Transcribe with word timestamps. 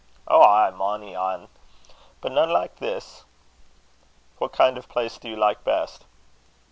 "Ou 0.31 0.41
ay, 0.41 0.71
mony 0.71 1.13
ane; 1.15 1.47
but 2.21 2.31
nane 2.31 2.49
like 2.49 2.77
this." 2.77 3.23
"What 4.39 4.51
kind 4.51 4.75
of 4.79 4.89
place 4.89 5.19
do 5.19 5.29
you 5.29 5.35
like 5.35 5.63
best?" 5.63 6.05